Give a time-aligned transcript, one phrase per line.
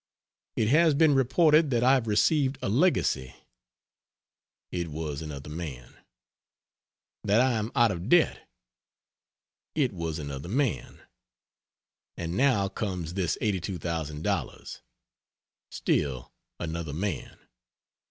[0.55, 3.35] It has been reported that I have received a legacy
[4.71, 5.93] it was another man;
[7.23, 8.49] that I am out of debt
[9.75, 11.01] it was another man;
[12.17, 14.81] and now comes this $82,000
[15.69, 17.37] still another man.